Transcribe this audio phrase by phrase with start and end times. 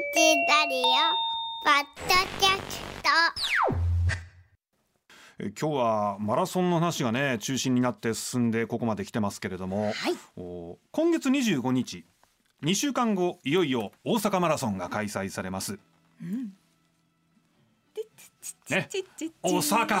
[0.00, 0.06] ラ
[0.66, 0.80] リオ
[1.62, 2.80] ポッドキャス
[5.38, 9.94] え今日はマラソンの話がね中心になって進んでここまで来てますけれども、はい。
[10.38, 12.06] お今月25日
[12.62, 15.78] 2週間後いよいよ大阪マラソンが開催されます。
[16.22, 16.48] ね。
[19.42, 19.98] 大阪大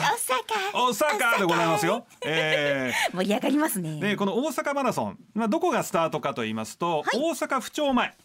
[0.72, 2.06] 大阪でございますよ。
[2.24, 8.16] え盛り上がりますねー、でこの大阪マラソン、まあ、どこがスタートかと言いますと、はい大阪府庁前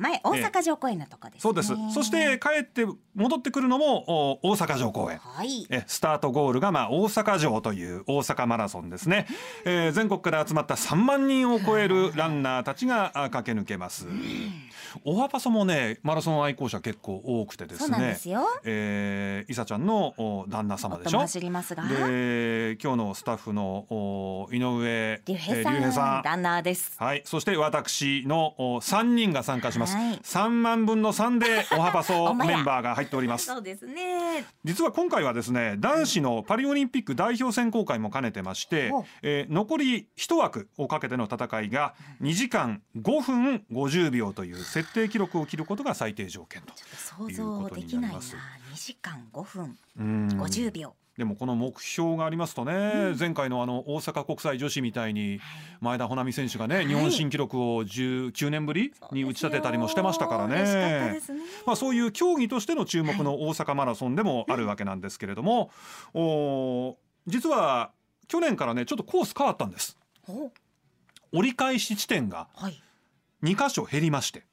[0.00, 1.40] 前大阪城公園のとこですね。
[1.40, 1.74] そうです。
[1.92, 5.18] そして帰って戻ってくるのもお大阪城公園。
[5.18, 5.66] はい。
[5.70, 9.26] えスタートゴールがまあ大阪城という大阪マラソンですね、
[9.64, 14.06] えー全国から集まった3万人を超えるランナーたちがあ駆け抜けます
[15.04, 17.86] オハパソもねマラソン愛好者結構多くてですね。
[17.86, 18.46] そうなんですよ。
[18.64, 21.10] えー、いさちゃんのお旦那様でしょ？
[21.10, 21.84] 夫も走りますが。
[21.84, 26.22] で今日のスタッフのお井上竜兵さん,、えーさん。
[26.22, 26.94] ランナーです。
[26.98, 29.96] はい、そして私のお3人が参加します。
[29.96, 30.18] はい。
[30.18, 33.46] 3万分の3でおはパソ メンバーが入っております。
[33.46, 34.44] そうですね。
[34.64, 46.72] 実は今回はですね男子のパリオリンピック代表選考会も兼ねてましてお、えー残り1枠をかけての戦いが2時間5分50秒という設定記録を切ることが最低条件と。
[46.74, 48.18] ちょっと想像できないな。
[48.18, 48.22] 2
[48.74, 49.78] 時間5分。
[49.98, 50.28] うん。
[50.40, 50.94] 50秒。
[51.18, 55.38] でもこの目標がありますとね、前回のあの大阪国際女子みたいに
[55.80, 56.86] 前田穂波選手がね、い。
[56.86, 60.54] 日本新記録を19年ぶりに打ち立てたりもしてましたからね。
[60.54, 61.40] 嬉しかったですね。
[61.66, 65.70] まあ、そういう競技としての注目の大阪マラソンでもあるわけなんですけれども、
[66.14, 67.90] お実は
[68.28, 69.98] 去年からねちょっとコース変わったんです。
[70.26, 70.50] お
[71.32, 72.82] 折り返し地点がはい。
[73.42, 74.38] 2箇所減りまして。
[74.38, 74.49] ええ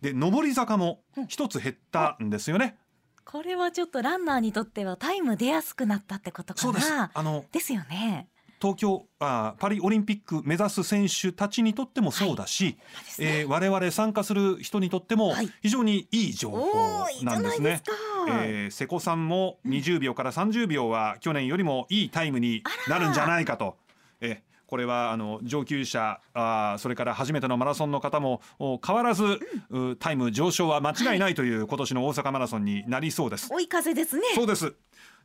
[0.00, 2.76] で上り坂も一つ減ったんですよね、
[3.24, 6.62] これはちょっとランナーにとってはタイム出やすくなったってことかな。
[6.62, 6.92] そうです。
[6.92, 8.28] あのですよね。
[8.60, 13.40] 東京あパリオリンピック目指す選手たちにとってもそうだし、ですね。
[13.40, 15.52] えー我々参加する人にとってもはい。
[15.62, 17.70] 非常にいい情報なんですね。
[17.70, 17.82] ないです。
[17.84, 17.92] か、
[18.30, 23.76] えー瀬古さんも20秒から30秒は去年よりもいいタイムになるんじゃないかと。
[24.20, 29.24] えーこれはあの上級者あーそれから初めてのマラソンの方もお変わらず、
[29.70, 33.48] うタイム上昇は間違いないという今年の大阪マラソンになりそうです。
[33.50, 34.74] 追い風ですねそうです。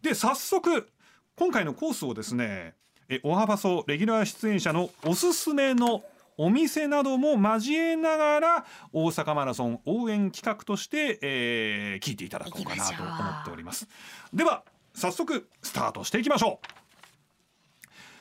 [0.01, 0.87] で早速
[1.35, 2.73] 今回のコースをですね
[3.09, 6.03] えおはばそレギュラー出演者のおすすめの
[6.37, 13.87] お店なども交えながら大阪マラソン応援企画として、えー聞いていただこうかなと思っております。
[14.33, 16.67] では早速スタートしていきましょう。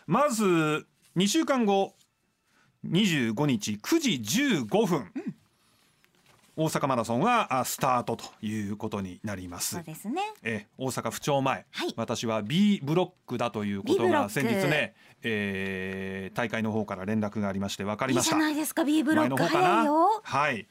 [0.07, 1.95] まず2週間後
[2.87, 4.11] 25日9時
[4.65, 5.13] 15分、
[6.57, 9.75] 大阪マラソンはあスタートということになります。
[9.77, 9.85] そう。
[9.85, 10.23] ですね。
[10.43, 11.95] えー大阪府庁前、はい。
[11.97, 14.33] 私は B ブロックだということがク。
[14.33, 18.37] 先日ね、えー大会の方から連絡がありまして分かりました。
[18.37, 19.43] いいじゃないですか B ブロック。
[19.43, 20.21] 早いよ。
[20.25, 20.67] はい。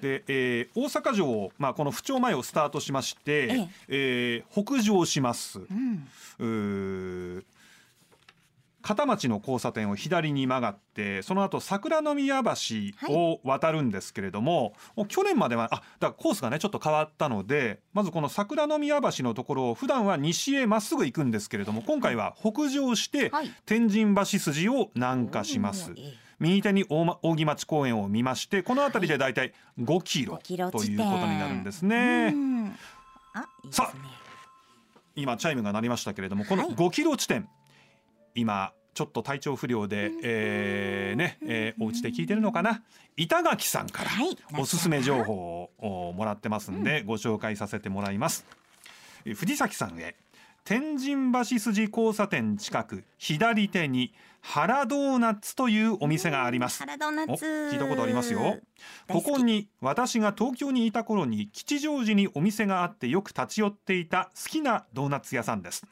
[0.00, 4.44] で、えー大阪城を、まあ、この府庁前をスタートしまして、ええ。
[4.54, 5.60] ー北上します、
[6.38, 7.44] うん
[8.86, 12.52] 片町の交差点を左に曲がってその後桜宮橋
[13.12, 23.50] を渡るんですけれども、もう去年まではあだからコースがねちょっと変わったのでまずこの桜宮橋のところを普段は西へまっすぐ行くんですけれども今回は北上してはい。
[23.66, 25.90] 天神橋筋を南下します。
[26.38, 27.04] 右手に大
[27.34, 29.34] 町公園を見ましてこの辺りでだい。
[29.34, 32.28] たい5キロ5キロということになるんですね。
[32.28, 32.76] いいですね。
[33.72, 33.92] さ
[35.16, 36.74] 今チャイムが鳴りましたけれどもこのはい。
[36.74, 37.48] 5キロ地点、
[38.36, 42.82] 今ちょっと体調不良で、えーね、えーお家で聞いてるのかな？
[43.16, 44.36] 板垣さんからはい。
[44.58, 48.46] おすすめ情報をおもらってますんで、ご紹介させてもらいます。
[49.24, 50.14] え藤崎さんへ。
[50.64, 56.80] 天神橋筋交差点近く左手に原ドーナツというお店があります。
[56.80, 57.44] 原ドーナおツ。
[57.44, 58.58] 聞いたことありますよ。
[59.06, 65.86] 大ここに私が東京にいた頃に吉祥寺にお店があってよく立ち寄っていた好きなドーナツ屋さんです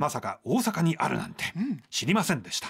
[0.00, 1.82] まさか大阪にあるなんてうん。
[1.90, 2.68] 知りませんでした。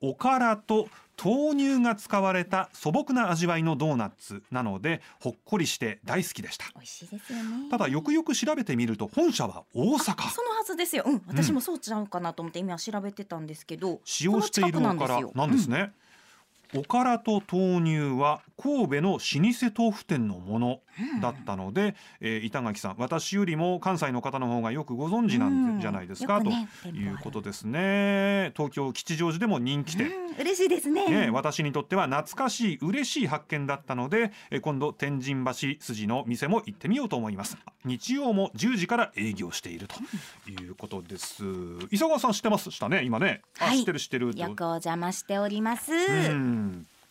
[0.00, 0.88] おからと
[1.22, 6.66] 豆乳が使われた素朴な味わいのドーナツなのでほっこりして大好きでした。
[6.74, 7.70] 美味しいですよね。
[7.70, 10.30] ただよくよく調べてみると本社は大阪。
[10.30, 15.92] そのはずですよ、うん、私もそうちゃうかなと思って今調べてたんですけど、使用しているおからなんですね、
[16.76, 20.80] おからと豆乳は神戸の老舗豆腐店のもの
[21.20, 28.52] だったので、えー板垣さん私よりも関西の方の方がよくご存知なんじゃないですか、うんねということですね。
[28.56, 31.06] 東京吉祥寺でも人気店、うん、嬉しいですね。
[31.08, 37.56] ね、私にとっては懐かしい嬉しい発見だったのでえー今度天神橋筋の店も行ってみようと思います。
[37.84, 39.96] 日曜も10時から営業していると
[40.50, 41.44] いうことです。
[41.90, 43.42] 磯川さん知ってますしたね今ね。
[43.58, 43.78] あ、はい。
[43.78, 44.42] 知ってる知ってると。
[44.42, 45.94] よくお邪魔しております、う
[46.34, 46.63] ん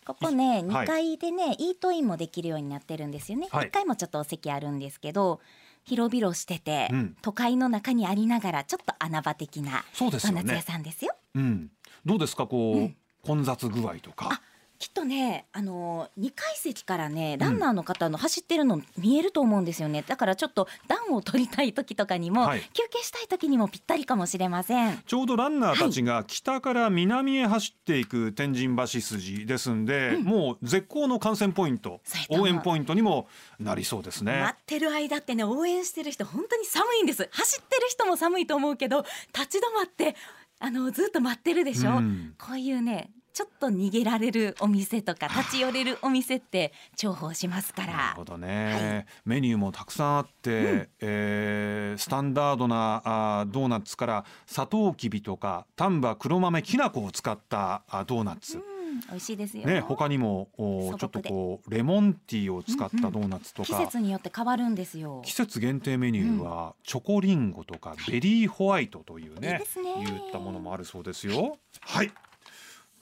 [0.06, 5.40] ここねはい2階でね、イートインもできるようになってるんですよね、はい1階もちょっとお席あるんですけど
[5.86, 10.62] 広々してて、うん都会の中にありながらちょっと穴場的なそうですよドーナツ屋ね。
[10.62, 11.70] さんですようん。
[12.06, 12.96] どうですかこう、うん
[13.26, 14.42] 混雑具合とかあ。
[14.84, 20.04] きっとねあの2階席からねランナーの方の走ってるの見えると思うんですよね。
[20.06, 22.62] だからちょっと暖を取りたい時とかにも、はい。
[22.74, 25.02] 休憩したい時にもぴったりかもしれません。
[25.08, 33.30] ちょうどランナーたちが北から南へ走っていく天神橋筋ですんで、もう絶好の観戦ポイント応援ポイントにも
[33.62, 34.42] なりそうですね。
[34.42, 34.58] 待。
[34.60, 37.30] ってる間ってね応援してる人本当に寒いんです。
[37.32, 40.18] 走ってる人も寒いと思うけど立ち止まって
[40.60, 42.36] あのずっと待ってるでしょ、うん。
[42.38, 47.94] こういうねちょっと逃げられるお店とか立ち寄れるお店って重宝しますから。
[47.94, 58.74] なるほどね、メニューもたくさんあって、えースタンダードなあードーナツからサトウキビとか丹波黒豆きな粉を使ったあドーナツ、うん
[59.10, 65.24] 美味しいですよ、ね他にもおちょっとこうレモンティーを使ったドーナツとか、季節によって変わるんですよ。
[65.26, 69.96] 季節限定メニューはチョコリンゴとかベリーホワイトといういいねですね。
[70.06, 71.58] 言ったものもあるそうですよ。
[71.82, 72.12] はい。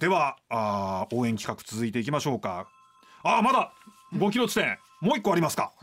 [0.01, 2.68] ではあー応援企画続いていきましょうか。
[3.21, 3.71] あーまだ
[4.15, 5.74] 5キロ地点もう一個ありますか。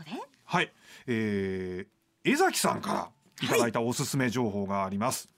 [0.43, 0.73] はい。
[1.07, 3.09] えー、江崎さんから
[3.41, 3.71] いただい。
[3.71, 5.29] たおすすめ情報があります。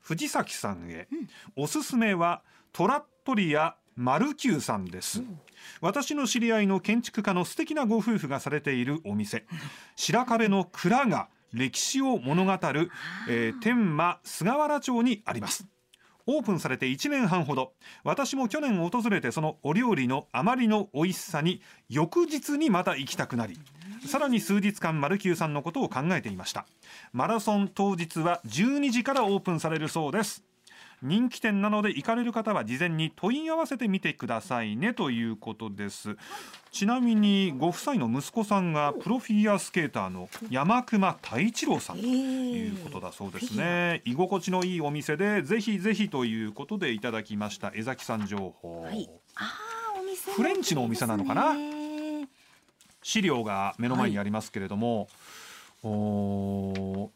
[0.00, 1.08] 藤崎さんへ、
[1.56, 2.40] おすすめは
[2.72, 5.22] トラットリアマルキューさんです、
[5.82, 9.44] 私の知り合いの建築家の素敵なご夫婦がされているお店。
[9.94, 12.90] 白壁の蔵が歴史を物語る、
[13.28, 15.66] えー天満菅原町にあります
[16.36, 17.72] オープンされて1年半ほど。
[18.04, 23.58] 私も去年訪れてそのお料理のあまりの美味しさに翌日にまた行きたくなり
[24.06, 26.66] さらに数日間マルキューさんのことを考えていました。
[27.12, 30.49] マラソン当日は12時からオープンされるそうです。
[31.02, 36.16] 人気店なので行かれる方は事前に問い合わせてみてくださいねということです。
[36.70, 41.96] ちなみにご夫妻の息子さんがプロフィギュアスケーターの山熊太一郎さん。
[41.96, 44.02] ということだそうですね。
[44.04, 47.72] 居心地のいいお店でぜひぜひということでいただきました。
[47.74, 49.08] 江崎さん情報、はい。
[50.36, 51.54] フレンチのお店なのかな？
[53.02, 55.08] 資料が目の前にありますけれども、
[55.82, 56.80] おー。
[56.80, 57.10] お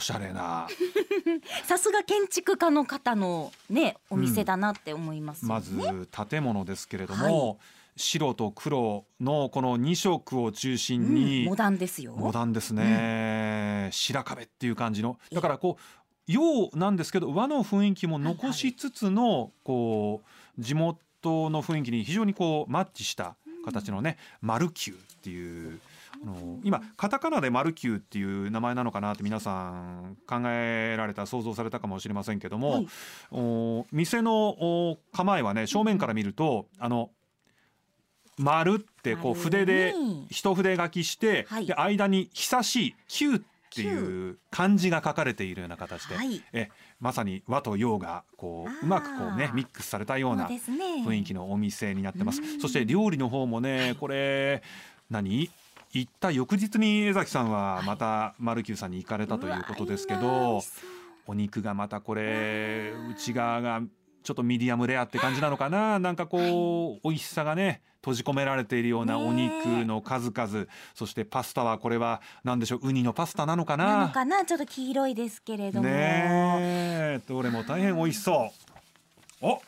[0.00, 0.66] しゃれな。
[1.64, 7.58] さすが建築家の方のねお店だなって思いますよね、まず建物ですけれども、
[7.96, 12.14] 白と黒のこの2色を中心うんに、モダンですよ。
[12.16, 15.18] モダンですね、白壁っていう感じの。
[15.32, 15.82] だからこう
[16.26, 20.22] 洋なんですけど和の雰囲気も残しつつのこ
[20.58, 25.80] う地元の雰囲気に非常にこうマッチした形のね、マルキューっていう
[26.22, 32.88] あの今カタカナでマルキューっていう名前なのかなって皆さん考えられた想像されたかもしれませんけども、はい。
[33.32, 37.10] お店のお構えはね正面から見ると、あの
[38.38, 41.66] 丸ってこう丸筆でに一筆書きして、はい。
[41.66, 43.40] で間に久しい旧っ
[43.70, 46.42] ていう漢字が書かれているような形で、はい。
[46.52, 52.40] えまさに和と洋がこううまくこうねミックスされたような雰囲気のお店になってます。
[52.40, 52.60] うん。
[52.60, 54.62] そして料理の方もね、これ
[55.10, 55.50] 何？
[55.92, 60.60] 行った翌日に江崎さんはまたマルキューさんに行かれたということですけど
[61.26, 63.80] お肉がまたこれ内側が
[64.22, 65.98] ちょっとミディアムレアって感じなのかな？
[66.00, 70.66] なんかこう美味しさがね閉じ込められているようなお肉の数々。
[70.94, 72.88] そしてパスタはこれは何でしょう？
[72.88, 73.84] ウニのパスタなのかな？
[73.84, 74.44] のなかな？
[74.44, 77.20] ちょっと黄色いですけれども、ねえ。
[77.28, 78.50] どれも大変美味しそ
[79.42, 79.46] う。
[79.46, 79.62] お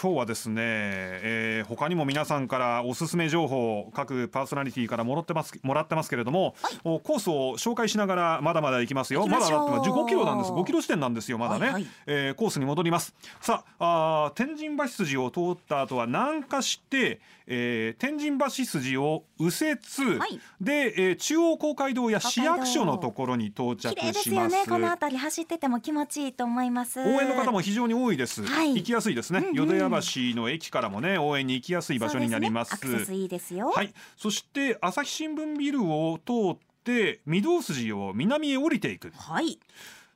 [0.00, 9.26] 今日はですね、えー他にも皆さんからおすすめ情報各パーソナリティからもらってますもらってますけれども、おコースを紹介しながらまだまだ行きますよ。
[9.26, 9.54] まだだって
[9.88, 10.50] 15キロなんです。
[10.50, 11.86] 5キロ地点なんですよまだね、はいはい。
[12.06, 13.14] えーコースに戻ります。
[13.40, 20.40] さあ天神橋筋を通った後は南下して、えー天神橋筋を右折、はい。
[20.60, 23.94] で、えー中央公会堂や市役所のところに到着します。
[23.94, 24.64] 綺麗ですよね。
[24.68, 27.00] この辺り走ってても気持ちいいと思います。
[27.00, 28.74] 応援の方も非常に多いです、はい。
[28.74, 29.54] 行きやすいですね、うんうん。
[29.54, 32.76] 淀屋橋の駅からもね応援に行きやすい場所になります。
[32.76, 33.16] すね。
[33.16, 33.70] いいですよ。
[33.70, 33.92] はい。
[34.16, 39.12] そして朝日新聞ビルを通って御堂筋を南へ降りていく。
[39.16, 39.58] はい。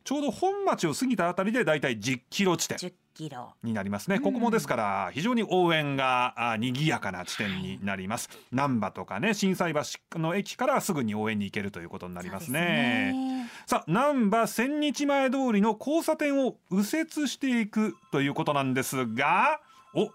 [0.05, 2.79] ちょうど本町を過ぎたあたりでだいたい10キロ地点。
[2.79, 4.21] 10キロになりますね。
[4.21, 13.13] ここもですから非常に応援があ賑やかな地点になります、難波とかね心斎橋の駅からすぐに応援に行けるということになりますね。
[13.13, 13.51] ね。
[13.67, 19.61] さあ難波千日前通りの交差点を右折していくということなんですが
[19.95, 20.13] お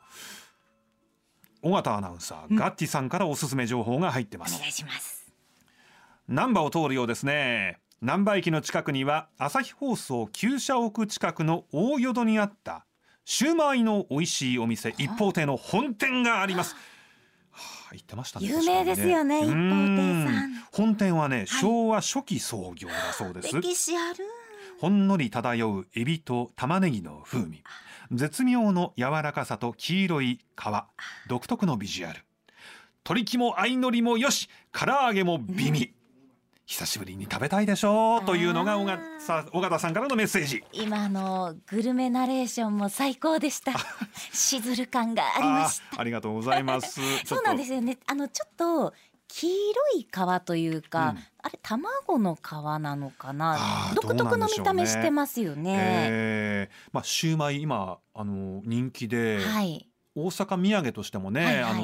[1.62, 4.56] 尾形アナウンサー、うんガッティさんからおすすめ情報が入ってます。
[4.56, 5.30] お願いします。
[6.30, 7.80] 難波を通るようですね。
[8.02, 12.86] 難波駅の近くには朝日放送旧社屋近くの大淀にあった
[13.26, 16.76] シューマイの美味しいお店一方亭の本店があります。
[17.52, 18.48] はあ、言ってましたね。
[18.48, 20.44] 有名ですよね確かに一方亭さん。
[20.46, 20.54] うん。
[20.72, 23.56] 本店はね、昭和初期創業だそうです。
[23.56, 24.26] 歴史ある。
[24.80, 27.64] ほんのり漂うエビと玉ねぎの風味。
[28.12, 31.30] 絶妙の柔らかさと黄色い皮。
[31.30, 32.20] 独特のビジュアル。
[33.06, 35.94] 鶏肝相のりもよし唐揚げも美味、
[36.74, 40.64] 久しぶりに食べたいでしょうというのが尾形さ尾形さんからのメッセージ。
[40.74, 43.74] 今のグルメナレーションも最高でした。
[44.34, 46.02] しずる感がありました。
[46.02, 47.00] ありがとうございます。
[47.26, 48.00] そうなんですよよね。
[48.08, 48.92] あのちょっと
[49.28, 51.18] 黄色い皮というか、うん。
[51.44, 52.52] あれ卵の皮
[52.82, 53.56] なのかな？
[53.94, 55.76] 独特の見た目してますよね。
[55.78, 56.90] えー。
[56.92, 59.88] まあシューマイ今あの人気で、はい。
[60.16, 61.72] 大阪土産としてもね、はいはい。
[61.74, 61.84] あの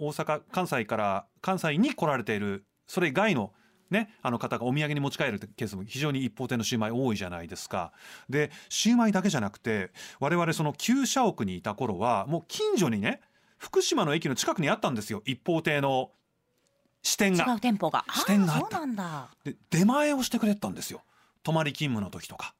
[0.00, 3.52] 大阪関西から関西に来られているそれ以外の
[3.90, 7.92] ね、あの方がお土産に持ち帰るケースも非常に一方店のシューマイ多いじゃないですか。
[8.28, 13.20] でシューマイだけじゃなくて我々その旧社屋にいた頃はもう近所にね
[13.58, 16.12] 福島の駅の近くにあったんですよ一方亭の
[17.02, 17.54] 支店違が。
[17.54, 21.02] う店舗が支店があったそうなんだで出前をしてくれたんですよ
[21.42, 22.54] 泊まり勤務の時とか。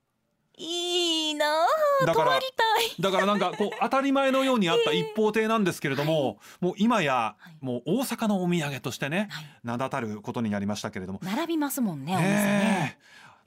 [0.61, 3.03] いいなあだから泊まりたい。
[3.03, 7.65] だからなんかこう当たり前のようにあった一方亭なんですけれども、もう今やはい。
[7.65, 9.45] もう大阪のお土産としてね、はい。
[9.65, 12.35] 名だたることになりましたけれども、並びますもんねお店ね。
[12.35, 12.99] ね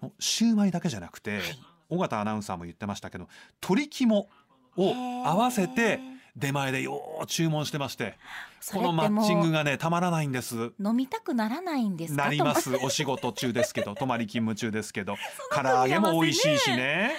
[0.03, 1.41] えシューマイだけじゃなくて、はい。
[1.89, 3.27] 尾形アナウンサーも言ってましたけど
[3.62, 4.27] 鶏肝
[4.75, 4.93] を
[5.25, 6.00] 合わせて
[6.36, 8.15] 出前でよう注文してまして。
[8.15, 10.72] そこのマッチングがねたまらないんです。
[10.79, 12.24] 飲みたくならないんですか？
[12.25, 12.75] なります。
[12.84, 15.15] お仕事中ですけど 泊まり勤務中ですけど。
[15.51, 17.12] 唐揚げも美味しいしね。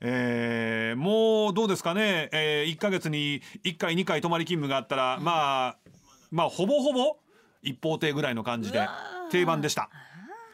[0.00, 5.76] えーもうどうですかね、えー、1ヶ月に1回2回泊まり勤務があったら、まあ
[6.30, 7.16] まあほぼほぼ
[7.62, 8.88] 一方亭ぐらいの感じで
[9.30, 9.90] 定番でした。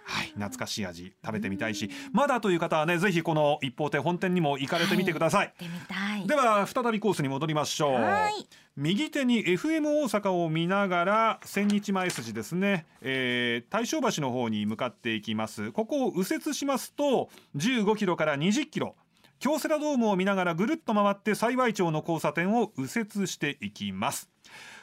[0.08, 6.26] はい、懐かしい味食べてみたいしまだという方はねぜひこの一方亭本店にも行かれてみてください、行ってみたい。
[6.26, 7.92] では再びコースに戻りましょう。
[7.94, 8.46] はい。
[8.76, 15.72] 右手に FM 大阪を見ながら千日前筋ですね、えー、大正橋の方に向かっていきます。
[15.72, 18.94] ここを右折しますと15キロから20キロ。
[19.38, 24.30] 京セラドームを見ながらぐるっと回って幸町の交差点を右折していきます。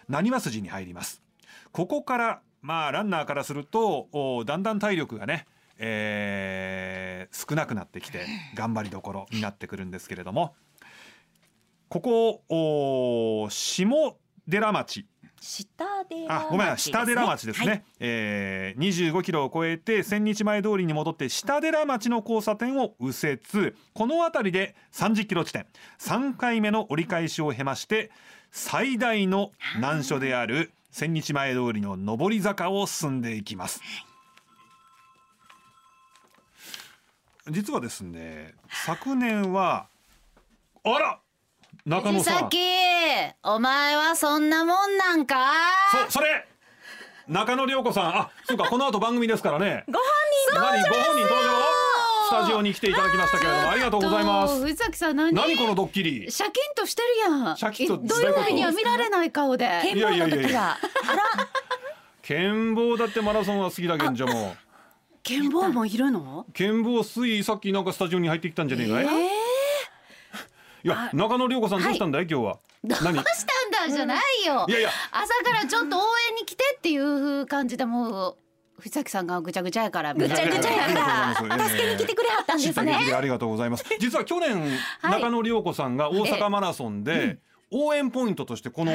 [0.09, 1.21] 何和筋に入ります。
[1.71, 5.45] ここからまあランナーからするとおだんだん体力がね、
[5.77, 7.03] えー
[7.33, 10.53] 少なくなってきて頑張りどころになってくるんですけれども
[11.89, 14.17] ここお下
[14.49, 15.05] 寺町。
[15.39, 15.65] 下
[16.09, 17.83] 寺あごめん下寺町ですね、はい。
[17.99, 23.73] えー、25キロを超えて千日前通りに戻って下寺町の交差点を右折。
[23.93, 25.67] この辺りで30キロ地点。
[25.99, 28.09] 3回目の折り返しを経まして
[28.51, 33.81] 最大の難所である千日前通りの上り坂を進んでいきます。
[37.49, 38.53] 実はですね
[38.85, 39.87] 昨年は
[40.83, 41.19] あら
[41.85, 42.49] 中野さん。
[43.43, 45.35] お前はそんなもんなんか？
[46.07, 46.47] そそれ
[47.27, 48.15] 中野涼子さん。
[48.15, 49.83] あそうかこの後番組ですからね。
[49.87, 50.03] ご本
[50.61, 51.53] 何ご本人登場。
[51.59, 51.62] ス
[52.33, 54.59] タジオに来ていただきましたけれどもありがとうございます。
[54.61, 56.31] 藤崎さん何何このドッキリ？
[56.31, 57.57] シャキンとしてるやん。
[57.57, 59.69] シャキッとえどういうふうには見られない顔で。
[59.83, 61.23] 人健忘の時はあら
[62.23, 64.55] 剣棒だってマラソンは好きだけんじゃも
[65.21, 66.45] 剣棒もいるの？
[66.49, 69.27] う剣棒ついさっきなんかスタジオに入ってきたんじゃねえかい、え
[70.85, 72.57] いや中野涼子さんどうしたんだい、今日は。
[72.83, 73.23] どうしたんだ？
[73.89, 74.65] じゃないよ。
[74.67, 74.89] いやいや。
[75.11, 78.37] 朝からちょっと応援に来てっていう感じでもう
[78.83, 80.93] 藤崎さんがぐちゃぐちゃやからぐちゃぐちゃやか
[81.47, 81.67] ら。
[81.69, 82.93] 助けに来てくれはったんですね。
[83.15, 83.85] ありがとうございます。
[83.97, 84.59] 実は去年、
[84.99, 87.39] はい中野涼子さんが大阪マラソンで、
[87.71, 88.91] 応援ポイントとしてこの、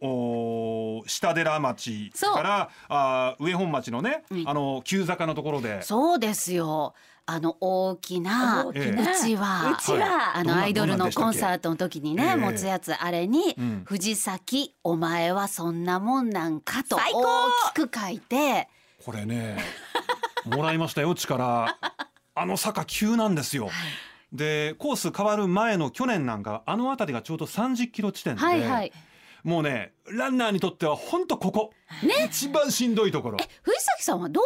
[0.00, 4.44] お下寺町からあー上本町のね、うん。
[4.46, 5.82] あの急坂のところで。
[5.82, 6.94] そうですよ。
[7.28, 9.10] あの大きな大きな。
[9.10, 10.36] うちわうちは。
[10.36, 12.36] あのアイドルのコンサートの時にね、ええ。
[12.36, 13.82] 持つやつあれに、うん。
[13.84, 17.00] 藤崎お前はそんなもんなんか」と大
[17.74, 18.68] きく書いて
[19.06, 19.56] これね
[20.44, 21.78] もらいましたよ力。
[22.34, 23.70] あの坂急なんですよ。
[24.32, 28.92] でコース変わる前の去年なんかあの辺りがちょうど30キロ地点で、はいはい。
[29.44, 31.72] もうねランナーにとっては本当ここ、
[32.26, 33.38] 一番しんどいところ。
[33.62, 34.40] 藤崎さんはど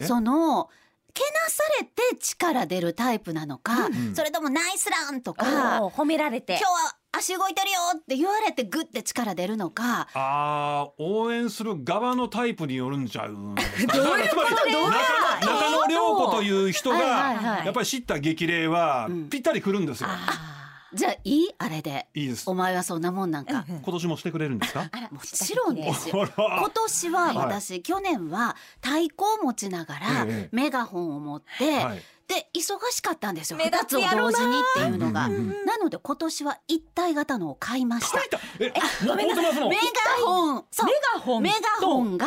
[0.00, 0.04] え？
[0.04, 0.68] うその
[1.14, 4.12] けなされて力出るタイプなのか、ん。
[4.16, 6.54] それともナイスランとか褒められて。
[6.54, 13.32] 今日は足動いてるよって言われてグッて力出るのかあー応援する側のタイプによるんちゃう？
[13.32, 14.42] んですかどういうこと？
[14.42, 17.02] ですか中野中野涼子という人がは
[17.32, 19.28] いはいはいやっぱり知った激励はうん。
[19.30, 20.08] ぴったりくるんですよ。
[20.10, 20.50] あ
[20.92, 21.48] じゃあいい？
[21.58, 22.06] あれで。
[22.14, 22.48] いいです。
[22.48, 24.88] お前はそんなもんなんか、今年もしてくれるんですか？
[24.92, 26.24] あらもちろんですよ。
[26.38, 30.48] 今年は私、去年は太鼓を持ちながらええ。
[30.52, 33.58] メガホンを持って、はいで忙しかったんですよ。
[33.58, 34.38] 目二つを立つやろな。
[34.38, 38.20] 同時にっていうのが、うんうんうんなので今年は一体型のを買いました。
[38.60, 38.72] え
[39.16, 40.64] メガホン。
[40.70, 40.86] そう。
[40.86, 41.42] メガホン。
[41.42, 41.50] メ
[41.80, 42.26] ガホンが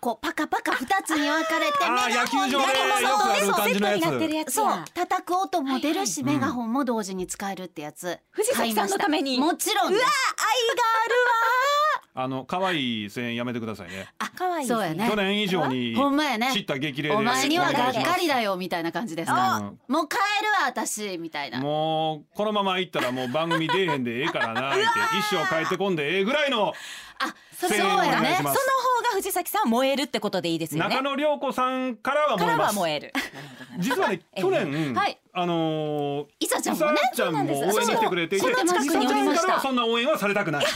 [0.00, 4.52] こうパカパカ二つに分かれてメガホン野球場ででよくある感じのやつセットになってるやつ。
[4.54, 4.70] そう。
[4.70, 8.18] や叩く音も出るし、はいはいメガホンも同時に使えるってやつ。
[8.30, 9.74] 藤崎さんのために買いました。
[9.74, 10.04] もちろんです。
[12.14, 14.08] あの可愛い声援やめてくださいね。
[14.18, 15.08] あ可愛いそうやね。
[15.08, 16.52] 去年以上にほんまやね。
[16.52, 21.58] 知った激励でお前にはがっかりだだよみたいな感じですうかんもう帰るわ私みたいな。
[21.58, 24.80] もうこのまま行ったらもう番組出えへんでええからなって
[25.18, 26.72] 一生帰ってこんでええぐらいの
[27.20, 28.58] あそ声援をお願いしその方が
[29.14, 30.90] 藤崎さんは燃えるってことでいいですよね。
[30.90, 33.12] 中野涼子さんからはからは燃える。
[33.78, 35.18] 実はねええ去年、 はい。
[35.32, 39.42] あのー、いさちゃんもねちゃんも応援に来てくれていてそうなんですいさちゃ近くにおりました。
[39.42, 40.64] んからはそんな応援はされたくない。
[40.66, 40.72] いさ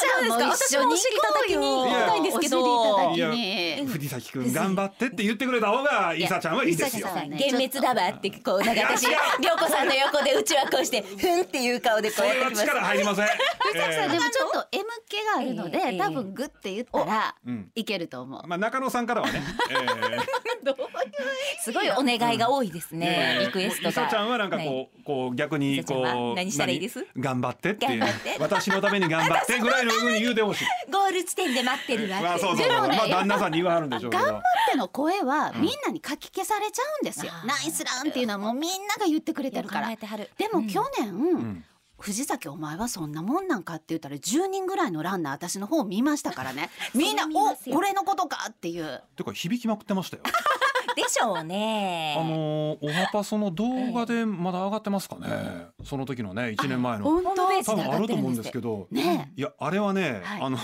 [0.00, 3.14] ちゃんも一緒に私もお尻叩きに行きたいんですけど。
[3.14, 9.16] い藤崎くん頑張ってって言ってくれた方がいさちゃんはいいですよ幻滅だわってこうなんか私涼
[9.58, 12.66] 子さんの横でうちはこうしてふんっていう顔でこそうやってきます。
[12.66, 13.26] 力入りません。
[13.26, 17.70] 藤崎さんえでもちょっと M 気があるので、ええ多分グって言ったらうん。
[17.74, 18.40] いけると思う。
[18.42, 20.40] ー、まあ中野さんからはね、 えー。
[21.62, 24.08] すごいお願いが多いですねリクエストが。
[24.08, 24.88] ちゃんはなんかこう、はい。
[25.04, 27.06] こう逆にこうは何したらいいです？
[27.14, 27.22] 何？
[27.22, 28.04] 頑張ってっていう。
[28.38, 30.64] 私のために頑張ってぐらいの風に言うてほしい。
[30.90, 34.22] ゴール地点で待ってるわまあそうそうまあ旦那さんに言わはるんでしょうけど。
[34.22, 37.46] 頑張っての声はみんなにかき消されちゃうんですよ、あー。
[37.46, 39.90] ナイスランっていうのはもうみんなが言ってくれてるから。
[39.90, 41.64] でも去年、ん
[42.00, 43.74] 藤崎お前はそんなもんなんか？
[43.74, 46.70] って言ったら10人ぐらいのランナー私の方見ましたからね。
[46.94, 47.76] みんなおますよ。
[47.76, 48.46] これのことか？
[48.50, 49.02] っていう。
[49.16, 50.22] てか響きまくってましたよ。
[50.96, 52.16] でしょうね。
[52.18, 55.66] あのーおはパソの動画でまだ上がってますかね。
[55.84, 57.04] その時のね一年前の。
[57.04, 58.88] 本ホームページ多で上がって分あると思うんですけど。
[58.90, 59.32] ね。
[59.36, 60.42] いやあれはね、はい。
[60.42, 60.58] あの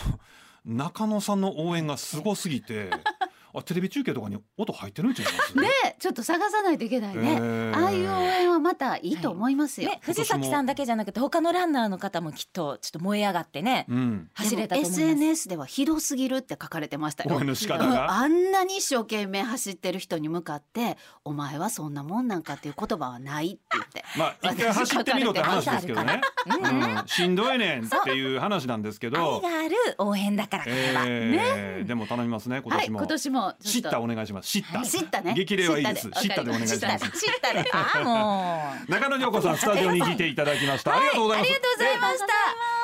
[0.64, 2.90] 中野さんの応援がすごすぎて、
[3.58, 5.58] あテレビ中継とかに音入ってるんちゃいます？
[5.58, 7.74] ねちょっと探さないといけないね、えー。
[7.74, 14.30] ああいう応援はまたいいと思いますよ、ね、藤崎さんだけじゃなくて他のランナーの方もきっとちょっと燃え上がってね、うん。
[14.34, 15.02] 走れたと思います。
[15.02, 17.34] SNS ではひどすぎるって書かれてましたよ。
[17.34, 18.10] 応援の仕方うんが？
[18.10, 24.04] あんなに一生懸命走ってる人に向かって「お前はそんなもんなんか」っていう言葉はないって言って。
[24.18, 26.20] まあ一回走ってみろって話ですけどね。
[26.46, 29.40] うんうん、しんどいねんっていう話なんですけど。
[29.42, 29.50] 愛。
[29.50, 31.86] がある応援だからこれは、えー。
[31.86, 32.98] でも頼みますね今はい年も。
[32.98, 34.48] 今年も知ったお願いします。
[34.50, 34.82] 知った。
[34.82, 36.10] 知ったね激励はいいです。
[36.10, 37.10] 知知ったたでお願いします。
[37.10, 40.96] 知ったで ああもう中野涼子さんスタジオに来ていただきました。
[40.96, 41.48] ありがとうございます。
[41.50, 42.26] ありがとうございました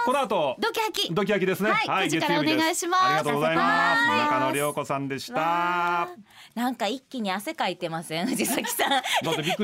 [0.05, 1.71] この後ドキハキドキハキですね。
[1.73, 4.01] はい9時から月曜日お願いしますありがとうございます。
[4.11, 5.41] はい中野涼子さんでした。
[5.41, 6.09] わ
[6.55, 8.27] なんか一気に汗かいてません？
[8.27, 9.03] 藤崎さん。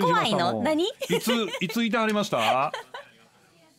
[0.00, 0.62] 怖いの？
[0.62, 0.84] 何？
[0.84, 2.72] いついついてはりました？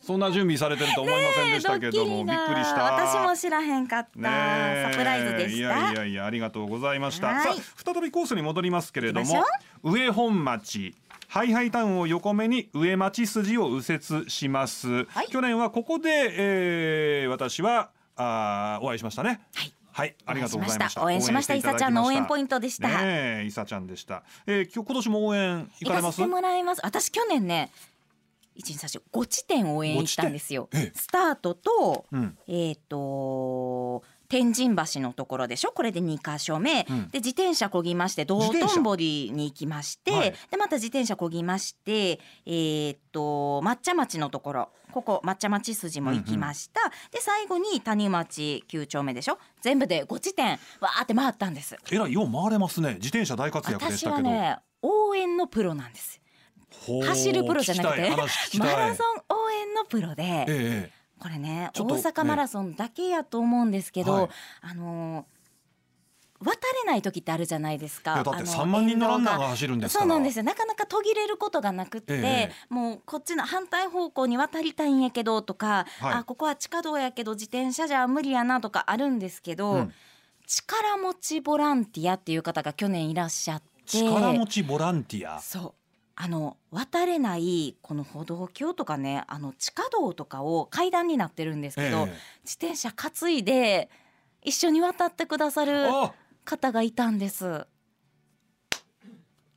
[0.00, 2.84] そんな準備されてると思いませんでしたけども、びっくりした。
[2.84, 5.56] 私も知らへんかった、サプライズでした。
[5.56, 7.28] いやいやいやありがとうございました。
[7.28, 7.54] はい。
[7.56, 9.34] さあ再びコースに戻りますけれどもし
[9.82, 10.94] 上本町。
[11.28, 15.28] ハイハイタウンを横目に上町筋を右折します、はい。
[15.28, 19.40] 去年はここで、えー、私はあーお会いしましたね。
[19.54, 19.72] はい。
[19.92, 21.04] はい、ありがとうございました。
[21.04, 21.52] 応援しました。
[21.52, 22.88] 応援していただきいさちゃんの応援ポイントでした。
[22.88, 24.22] ねえ、いさちゃんでした。
[24.46, 26.02] えー、今日今年も応援行かれます？
[26.02, 26.26] 行かせて。
[26.28, 26.80] もらいます。
[26.84, 27.70] 私去年ね
[28.60, 30.68] 一日最初5地点応援行ったんですよ。
[30.94, 32.38] スタートと、うん。
[32.46, 35.72] えっ、と天神橋のところでしょ？
[35.72, 37.08] これで2箇所目、うん。
[37.08, 40.34] で自転車こぎまして道頓堀に行きまして、はい。
[40.50, 44.68] でまた自転車こぎましてえっ、と抹茶町のところ。
[44.92, 46.80] ここ抹茶町筋も行きました、
[47.12, 49.38] で最後に谷町9丁目でしょ？
[49.62, 51.76] 全部で5地点わーって回ったんです。
[51.90, 52.94] えらいよう回れますね。
[52.94, 54.28] 自転車大活躍でし私たけど。
[54.28, 56.19] はね応援のプロなんです
[57.06, 58.10] 走るプロじゃなくて
[58.58, 64.28] マラソン応援のプロで、ええこれね大阪マラソンだけやと思うんですけど、はい。
[64.62, 65.40] あのー
[66.42, 68.14] 渡れない時ってあるじゃないですか。
[68.14, 69.98] だってあの3万人のランナーが走るんです。
[69.98, 70.42] そうなんですよ。
[70.42, 72.50] なかなか途切れることがなくって、え。
[72.70, 76.14] もうこっちの反対方向に渡りたいんやけどとか、はい。
[76.14, 79.94] あここは地下道やけど自転車じゃ無理やなとかあるんですけど、うん。
[80.46, 83.98] 力持ちボランティアっていう方が去年いらっしゃって。
[83.98, 85.38] 力持ちボランティア。
[85.40, 85.79] そう
[86.22, 92.12] あの渡れないこの歩道橋とかねあの地下道とかを階段になってるんですけど、え
[92.44, 93.88] 自転車担いで
[94.42, 96.12] 一緒に渡ってくださえるあ、
[96.44, 97.66] 方がいたんです。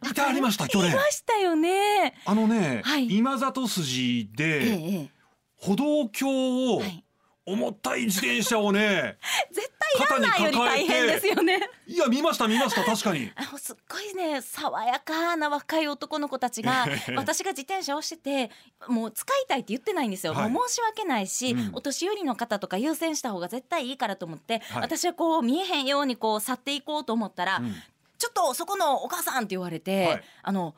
[0.05, 0.95] いてありました去年い。
[0.95, 2.13] ましたよね。
[2.25, 5.09] あのね、はい今里筋えでええ
[5.57, 7.03] 歩道橋をはい
[7.45, 9.17] 重たい自転車をね、
[9.51, 11.69] 絶対ランナーより大変ですよね。
[11.85, 13.31] いや見ました見ました確かに。
[13.35, 18.51] あのすっごいね爽やかな若い男の子たちが 私が自転車をしてて
[18.87, 20.49] もう使いたいって言ってないんですよ、はい。
[20.49, 21.69] もう申し訳ないし、うん。
[21.73, 24.81] お年寄りの方とか優先した方が絶対いいからと思って、はい。
[24.83, 27.75] 私はこう見えへんようにこう去っていこうと思ったら、うん。
[28.17, 30.23] ちょっとそこのお母さんって言われて、はい。
[30.43, 30.75] あの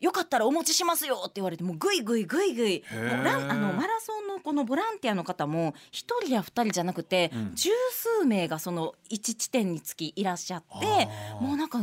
[0.00, 7.52] よかったらお持ちしますよって言われてもうぐいぐいぐいぐいもうランあのマラソンのこのボランティアの方も一人や二人じゃなくて、うん。
[7.54, 7.70] 十
[8.20, 11.08] 数名がその一地点につきいらっしゃって
[11.40, 11.80] もうなんか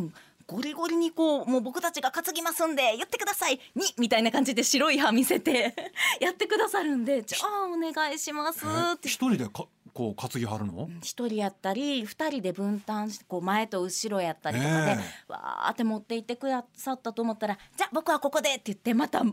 [0.47, 3.59] ゴリゴリにこうもう僕たちが担ぎますんで言ってください。
[3.75, 5.73] にみたいな感じで白い歯見せて
[6.21, 8.93] やってくださるんでじゃあお願いしますえ？
[8.93, 9.07] って。
[9.09, 10.89] 一人でかこう担ぎはるの？
[11.01, 19.23] 一人やったり二人で分担してこう前と後ろやったりとかで、ねわーって持って行ってくださったと思ったらじゃあ僕はここでって言ってまた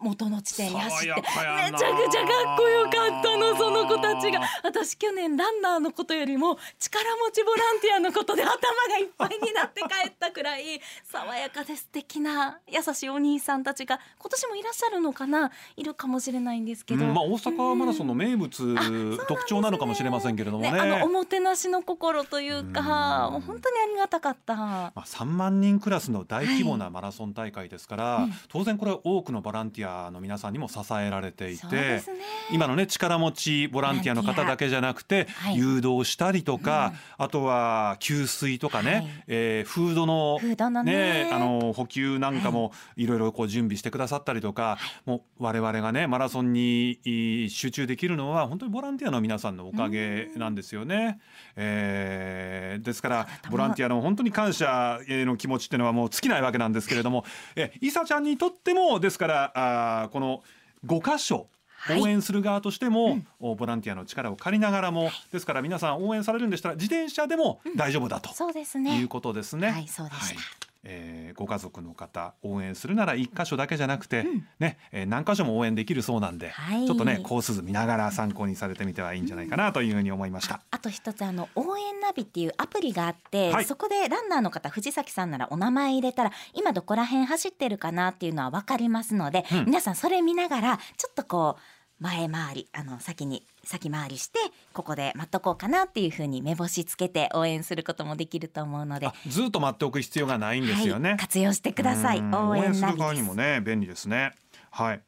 [0.00, 1.32] 元の地点に走ってめちゃ
[1.72, 4.40] くちゃかっこよかったのその子たちが。
[4.62, 20.72] 私去年ランナーのことよりも力持ちボランティアのことで頭がいっぱいになって帰ったくらい爽やかで素敵な優しいお兄さんたちが今年もいらっしゃるのかないるかもしれないんですけど、うんまあ、大阪マラソンの名物、そうなん特徴なのかもしれませんけれどもね。
[20.72, 23.32] ね、あのおもてなしの心というかうん。
[23.34, 24.56] もう本当にありがたかった。
[24.56, 28.32] まあ、3万人クラスの大規模なマラソン大会ですから、うん。
[28.48, 32.02] 当然これは多くのボランティアの皆さんにも支えられていて、ね。
[32.50, 35.56] 今のね力持ちボランティアの方だけじゃなくて、はい。
[35.56, 39.08] 誘導したりとか、あとは給水とかね、はい。
[39.28, 41.28] えーフードのフードのね。
[41.30, 43.10] あの補給なんかもい。
[43.10, 51.20] ろいろこう準備してくださったりとか、もう我々がねマラソンにい集中できるのは本当にボランティアの皆さんのおかげなんですよね。
[51.56, 57.24] えーですからボランティアの本当に感謝への気持ちっていうのはもう尽きないわけなんですけれども、
[57.56, 60.42] えいさちゃんにとってもですからあーこの
[60.86, 61.48] 5箇所
[61.82, 62.02] はい。
[62.02, 68.34] 応援する側としても、おボランティアの力を借りながらもですから皆さん応援されるんでしたら自転車でも大丈夫だと。
[68.34, 69.06] そうですいうね。
[69.08, 69.70] ことですね。
[69.70, 74.26] はいそうでしたえーご家族の方応援するなら一箇所だけじゃなくて、
[74.58, 76.86] ね、えー何箇所も応援できるそうなんで、はい。
[76.86, 80.60] ちょっとねコース図見ながら参考にされてみてはいいんじゃないかなというふうに思いました。
[80.70, 83.64] あと一つあの応援ナビっていうアプリがあって、はい。
[83.64, 89.64] そこでランナーの方藤崎さんならお名前入れたら今どこら辺走ってるかなっていうのは分かりますので、うん。
[89.66, 91.62] 皆さんそれ見ながらちょっとこう
[92.00, 94.38] 前回りあの先に先回りして
[94.72, 101.10] ここで待っとこうかなっていうふうに目星つけて応援することもできると思うのであずっと待っておく必要がないんですよね。
[101.10, 104.32] はい、活用してくださいうん応援する側にもね便利ですね。
[104.70, 105.00] はい。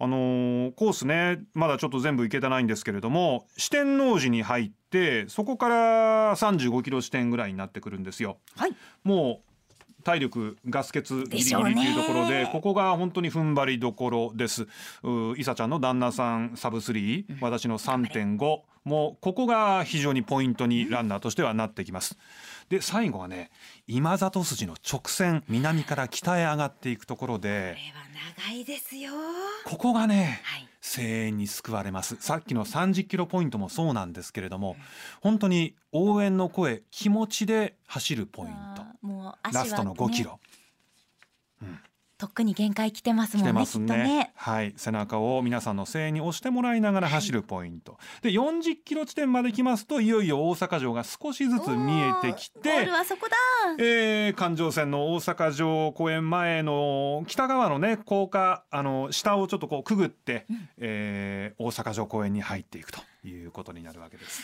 [0.00, 8.38] あのーコースねまだちょっと全部行けてないんですけれども四天王寺に入ってそこから35キロ地点ぐらいになってくるんですよ。
[8.56, 9.49] はいもう
[10.02, 14.66] 体力ガス欠ギリギリっていうところでここが本当に踏ん張りどころです。
[15.02, 22.16] ういさちゃんの旦那さんサブ3、私の3.5もうここが非常にポイントにランナーとしてはなってきます。
[22.68, 23.50] で最後はね
[23.86, 29.12] 今里筋の直線南から北へ上がっていくところでこれは長いですよ。
[29.66, 32.16] ここがねはい声援に救われます。
[32.20, 34.76] さっきの30キロポイントもそうなんですけれども
[35.20, 38.82] 本当に応援の声気持ちで走るポイント。
[39.06, 40.40] ね、ラストの5キロ
[42.20, 44.04] とっくに限界来てます来もんねね。
[44.04, 44.32] ね。
[44.36, 44.74] はい。
[44.76, 53.36] 背中を皆さんの声援に押してもらいながら走るポイント、で40キロ地点まで来ますといよいよ大阪城が少しずつ見えてきてルはそこだ。
[53.78, 60.44] えー環状線の大阪城公園前の北側のね高架あの下をちょっとこうくぐって、
[60.76, 64.42] えー大阪城公園に入っていくということになるわけです。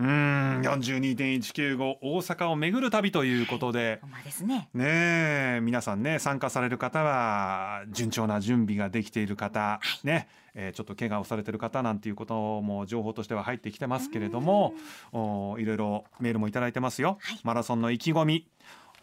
[0.00, 4.00] うーん42.195大阪を巡る旅ということで。
[4.24, 4.70] ですね。
[4.72, 14.72] ねえ皆さんね参加される方は順調な準備ができている方、ね、えーちょっと怪我をされてる方なんていうことも情報としては入ってきてますけれども
[15.12, 17.40] おいろいろメールもいただいてますよ、はい。
[17.42, 18.48] マラソンの意気込み。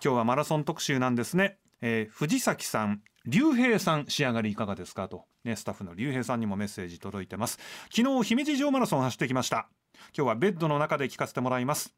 [0.04, 5.08] 今日はマラソン特集なんですね、えー藤崎さん竜兵さん仕上がりいかがですか？
[5.08, 5.26] と。
[5.44, 7.60] ねスタッフの竜兵さんにもメッセージ届いてます。
[7.94, 9.68] 昨日姫路城マラソン走ってきました。
[10.18, 11.94] 今日はベッドの中で聞かせてもらいます。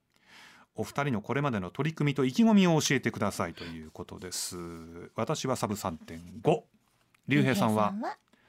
[0.75, 4.57] お二人のこれまでの取り組みと意気込みを教えてくださいということです。
[5.15, 6.61] 私はサブ3.5
[7.27, 7.93] 竜兵さんは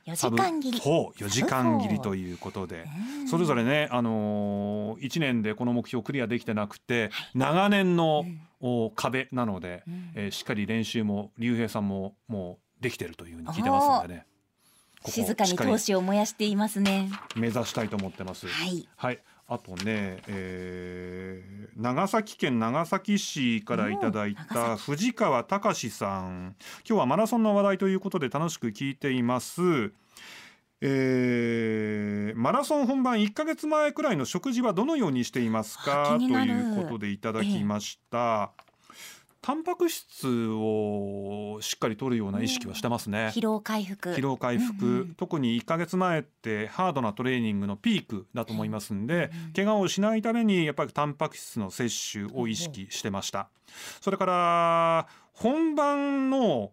[0.07, 0.79] 4サブ時間切り。
[0.81, 2.85] ほう4時間切りということで。
[3.19, 8.25] うんそれぞれね、あのー、1年でこの目標クリアできてなくて長年の
[8.61, 10.11] お壁なので、うん。
[10.15, 14.27] えーしっかり練習も竜兵さんももうできてるというふうに聞いてますのでね。
[15.03, 17.11] ここ静かに闘志を燃やしていますね。
[17.35, 18.47] 目指したいと思ってます。
[18.47, 18.87] はい。
[18.97, 26.55] はい、あとね、えー長崎県長崎市からいただいた藤川隆さん。
[26.87, 29.93] 今日はマラソンの話題ということで楽しく聞いています。
[30.83, 36.17] えーマラソン本番1ヶ月前くらいの食事はどのようにしていますか？
[36.19, 38.53] ということでいただきました、
[39.43, 43.33] タンパク質をしっかり取るような意識はしてますね。
[43.35, 44.11] 疲労回復。
[44.11, 45.15] 疲労回復、うんうん。
[45.15, 53.49] 特に1ヶ月前ってハードなトレーニングのピークだと思いますんで、うん怪我をしないためにやっぱりタンパク質の摂取を意識してました、
[54.01, 56.73] それから本番の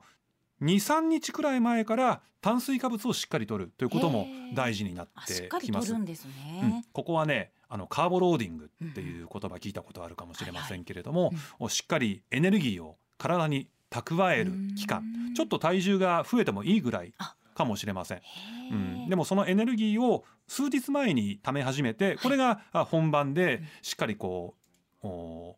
[0.61, 6.69] 23日くらい前から炭水化物をしっかり摂るということも大事になっあしってかりときまするんですうん。
[6.69, 11.31] ね、ここはねあのカーボローディングっていう言葉聞いたことあるかもしれませんけれども、
[11.69, 14.99] しっかりエネルギーを体に蓄える期間。
[14.99, 18.17] うんちょっと体重が増えてもいいぐらいあかもしれません。
[18.17, 18.21] へ
[18.71, 24.55] うーん、でもそのエネルギーを数日前に貯め始めてこれがあ本番でしっかりこ
[25.03, 25.57] うお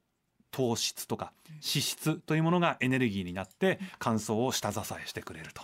[0.51, 5.61] 糖質とか脂質というものがエネルギーになって乾燥を下支えしてくれると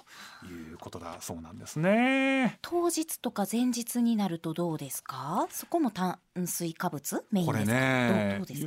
[0.48, 2.60] いうことだそうなんですね。
[2.62, 5.48] 当日とか前日になるとどうですか？
[5.50, 7.24] そこも炭水化物？
[7.32, 7.78] メインこれですかど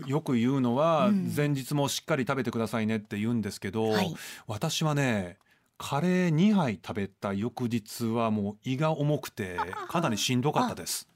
[0.01, 1.33] うねよく言うのはうん。
[1.37, 4.15] 前日もしっかり食べてくださいねって言うんですけど、はい。
[4.47, 5.37] 私はね
[5.77, 9.57] カレー2杯食べた翌日はもう胃が重くて
[9.89, 11.09] かなりしんどかったです。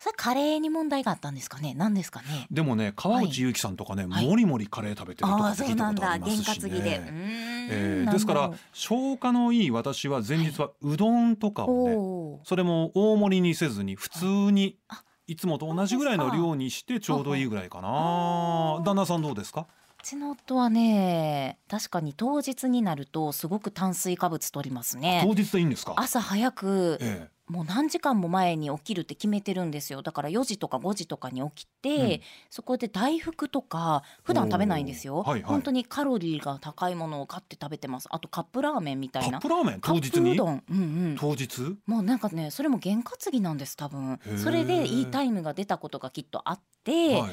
[0.00, 1.74] それカレーに問題があったんですかね？
[1.76, 2.46] 何ですかね？
[2.50, 4.26] でもね川内優輝さんとかね、はい。
[4.26, 6.16] もりもりカレー食べてるとか聞いたことあそうなんだ。
[6.16, 6.68] りますしね。
[6.68, 12.38] んえーですから消化のいい私は前日はうどんとかをね、おー。
[12.44, 17.88] それも大盛りにせずに普通にあいつもと同じぐらいの量にしてちょうどいいぐらいかな。
[17.90, 18.82] あ。
[18.84, 19.66] 旦那さんどうですか？
[20.00, 25.24] うちの夫はね確かに当日になるとすごく炭水化物取りますね。
[25.26, 25.94] 当日でいいんですか？
[25.96, 30.02] 朝早くええもう何時間も前に起きるって決めてるんですよ。
[30.02, 32.20] だから4時とか5時とかに起きて、うん。
[32.50, 35.42] そこで大福とか普段食べないんですよ、はいはい。
[35.42, 38.08] 本当にカロリーが高いものを買って食べてます。
[38.10, 39.40] あとカップラーメンみたいな。
[39.40, 39.80] カップラーメン？
[39.80, 40.30] 当日に？
[40.30, 40.80] プうどん、うんう
[41.14, 41.76] ん、当日？
[41.86, 44.20] もうなんかねそれも験担ぎなんです多分。
[44.36, 47.30] それでいいタイムが出たことがきっとあって、はい。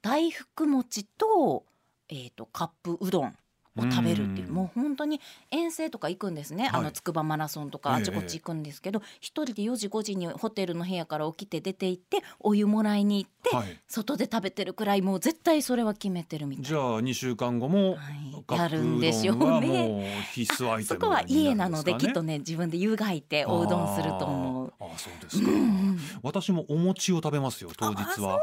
[0.00, 1.64] 大福餅と,、
[2.08, 3.36] えー、とカップうどん
[3.76, 4.54] を食べるっていううん。
[4.54, 6.80] もう本当に遠征とか行くんですね、はい。
[6.80, 7.96] あの筑波マラソンとかええ。
[7.96, 13.76] あちこち行くんですけど一、人で4時5時にホテルの部屋から起きて出て行ってお湯もらいに行って、はい。
[13.88, 18.56] 外で食べてるくらいもう絶対それは決めてるみたいじゃあ2週間後もはい。
[18.56, 20.24] やるんでしょうね。
[20.32, 24.72] 必須アイテムそこは家なのできっとねね自分で湯がいておうどんすると思う。
[24.78, 28.40] あそうですか、うんうん私もお餅を食べますよ当日は。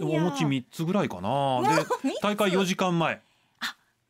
[0.00, 1.62] お餅3つぐらいかな。
[1.62, 1.86] で
[2.22, 3.20] 大会4時間前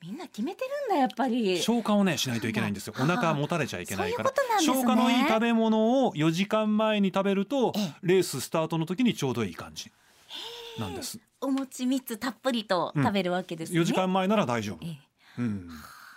[0.06, 1.58] みんな決めてるんだやっぱり。
[1.62, 2.94] 消化をねしないといけないんですよ。
[2.98, 4.32] お腹持たれちゃいけないから。
[4.60, 7.94] 消化のいい食べ物を4時間前に食べるとええ。
[8.02, 9.90] レーススタートの時にちょうどいい感じ
[10.78, 11.18] なんです。
[11.40, 13.80] お餅三つたっぷりと食べるわけですね。
[13.80, 14.84] 4時間前なら大丈夫。
[14.84, 14.98] ええ。
[15.38, 15.68] うん。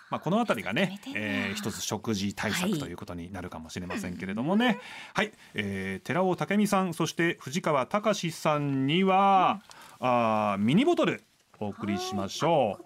[0.10, 2.72] まあ、このあたりがね、えー一つ食事対はい。
[2.72, 4.80] 策ということになるかもしれませんけれどもね。
[5.14, 9.62] はい、えー寺尾武美さん、そして藤川隆さんには、
[10.00, 11.24] あーミニボトル
[11.60, 12.86] お送りしましょう。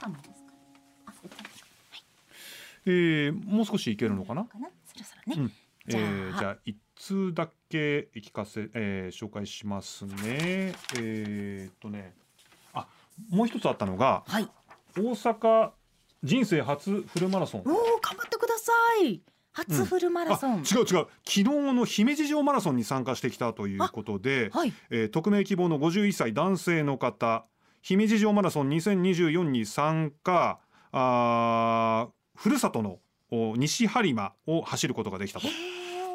[0.00, 0.56] こちらの方もですかね。
[1.06, 1.44] あ、こちら
[2.86, 4.44] えーもう少しいけるのかな？
[4.44, 4.68] かな。
[4.86, 5.42] そろそろね。
[5.42, 5.52] うん、
[5.88, 10.14] えじゃあーじゃあ一通だけ聞かせ、えー紹介しますね。
[10.98, 12.14] えーっとね、
[12.72, 12.86] あ、
[13.30, 14.48] もう一つあったのがはい。
[14.96, 15.70] 大阪
[16.24, 17.62] 人生初フルマラソン。
[17.66, 18.72] おお、頑張ってくださ
[19.04, 19.20] い。
[19.52, 20.52] 初フルマラソン。
[20.54, 24.72] あ違う違う昨日の姫路城マラソンに参加してきたということで、はい。
[24.90, 27.44] えー匿名希望の51歳男性の方
[27.82, 30.58] 姫路城マラソン2024に参加
[30.92, 32.98] あーふるさとの
[33.30, 35.48] お西播磨を走ることができたと。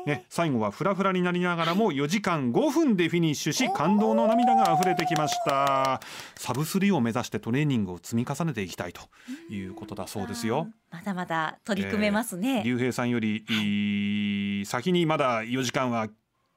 [0.05, 6.01] ね、最後はフラフラになりながらも4時間5分でフィニッシュし感動の涙が溢れてきました。
[6.35, 9.01] サブスリーを目指してトレーニングを積み重ねていきたいと
[9.49, 10.67] いうことだそうですよ。
[10.91, 12.63] まだまだ取り組めますね。
[12.65, 16.09] 竜兵さんより先にまだ4時間は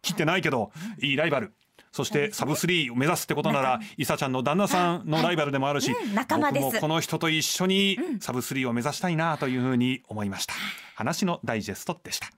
[0.03, 1.53] 切ってないけどいいライバル
[1.97, 6.65] そしてサブスリーを目指すってことならいさちゃんの旦那さんのライバルでもあるしうん仲間です。
[6.65, 8.21] 僕もこの人と一緒にうん。
[8.21, 10.53] サブスリーを目指したいなというふうに思いました。
[10.95, 12.29] 話のダイジェストでした